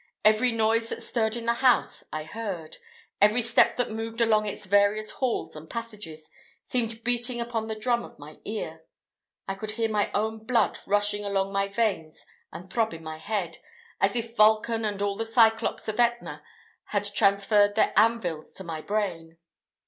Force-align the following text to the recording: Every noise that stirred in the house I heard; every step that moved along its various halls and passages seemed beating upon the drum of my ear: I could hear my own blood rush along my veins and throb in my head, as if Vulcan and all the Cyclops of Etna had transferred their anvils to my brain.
Every 0.25 0.51
noise 0.51 0.89
that 0.89 1.03
stirred 1.03 1.35
in 1.35 1.45
the 1.45 1.53
house 1.53 2.03
I 2.11 2.23
heard; 2.23 2.77
every 3.21 3.43
step 3.43 3.77
that 3.77 3.91
moved 3.91 4.19
along 4.19 4.47
its 4.47 4.65
various 4.65 5.11
halls 5.11 5.55
and 5.55 5.69
passages 5.69 6.31
seemed 6.63 7.03
beating 7.03 7.39
upon 7.39 7.67
the 7.67 7.75
drum 7.77 8.03
of 8.03 8.17
my 8.17 8.39
ear: 8.43 8.83
I 9.47 9.53
could 9.53 9.69
hear 9.73 9.89
my 9.89 10.11
own 10.13 10.43
blood 10.43 10.79
rush 10.87 11.13
along 11.13 11.53
my 11.53 11.67
veins 11.67 12.25
and 12.51 12.67
throb 12.73 12.95
in 12.95 13.03
my 13.03 13.19
head, 13.19 13.59
as 13.99 14.15
if 14.15 14.35
Vulcan 14.35 14.85
and 14.85 15.03
all 15.03 15.15
the 15.17 15.23
Cyclops 15.23 15.87
of 15.87 15.99
Etna 15.99 16.43
had 16.85 17.03
transferred 17.03 17.75
their 17.75 17.93
anvils 17.95 18.55
to 18.55 18.63
my 18.63 18.81
brain. 18.81 19.37